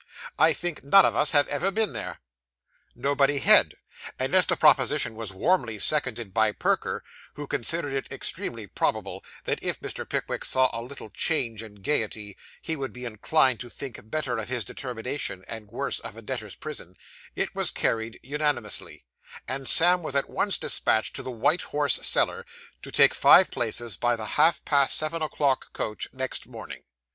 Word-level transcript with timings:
I 0.39 0.51
think 0.53 0.83
none 0.83 1.05
of 1.05 1.15
us 1.15 1.29
have 1.29 1.47
ever 1.47 1.69
been 1.69 1.93
there.' 1.93 2.21
Nobody 2.95 3.37
had; 3.37 3.75
and 4.17 4.33
as 4.33 4.47
the 4.47 4.57
proposition 4.57 5.13
was 5.13 5.31
warmly 5.31 5.77
seconded 5.77 6.33
by 6.33 6.53
Perker, 6.53 7.03
who 7.35 7.45
considered 7.45 7.93
it 7.93 8.11
extremely 8.11 8.65
probable 8.65 9.23
that 9.43 9.59
if 9.61 9.79
Mr. 9.79 10.09
Pickwick 10.09 10.43
saw 10.43 10.71
a 10.73 10.81
little 10.81 11.11
change 11.11 11.61
and 11.61 11.83
gaiety 11.83 12.35
he 12.63 12.75
would 12.75 12.93
be 12.93 13.05
inclined 13.05 13.59
to 13.59 13.69
think 13.69 14.09
better 14.09 14.39
of 14.39 14.49
his 14.49 14.65
determination, 14.65 15.45
and 15.47 15.67
worse 15.67 15.99
of 15.99 16.17
a 16.17 16.23
debtor's 16.23 16.55
prison, 16.55 16.95
it 17.35 17.53
was 17.53 17.69
carried 17.69 18.19
unanimously; 18.23 19.05
and 19.47 19.69
Sam 19.69 20.01
was 20.01 20.15
at 20.15 20.31
once 20.31 20.57
despatched 20.57 21.15
to 21.15 21.21
the 21.21 21.29
White 21.29 21.61
Horse 21.61 21.99
Cellar, 22.01 22.43
to 22.81 22.91
take 22.91 23.13
five 23.13 23.51
places 23.51 23.97
by 23.97 24.15
the 24.15 24.25
half 24.25 24.65
past 24.65 24.95
seven 24.97 25.21
o'clock 25.21 25.73
coach, 25.73 26.07
next 26.11 26.47
morning. 26.47 26.81